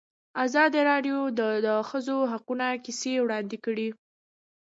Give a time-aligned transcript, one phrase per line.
[0.45, 3.89] ازادي راډیو د د ښځو حقونه کیسې وړاندې کړي.